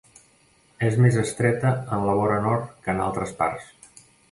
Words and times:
És 0.87 0.97
més 1.03 1.17
estreta 1.23 1.75
en 1.97 2.07
la 2.09 2.17
vora 2.23 2.41
nord 2.47 2.73
que 2.87 2.95
en 2.97 3.05
altres 3.11 3.39
parts. 3.45 3.71